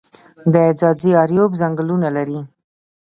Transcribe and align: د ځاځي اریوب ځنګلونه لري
د 0.53 0.55
ځاځي 0.79 1.11
اریوب 1.23 1.51
ځنګلونه 1.61 2.07
لري 2.17 2.39